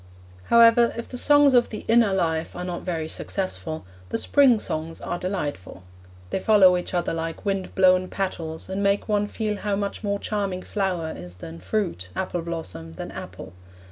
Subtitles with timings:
[0.45, 4.99] However, if the Songs of the Inner Life are not very successful, the Spring Songs
[4.99, 5.83] are delightful.
[6.31, 10.17] They follow each other like wind blown petals, and make one feel how much more
[10.17, 13.53] charming flower is than fruit, apple blossom than apple.